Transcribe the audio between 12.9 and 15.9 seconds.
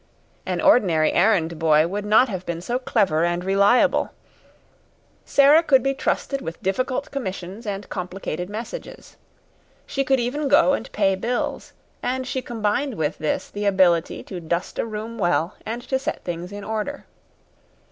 with this the ability to dust a room well and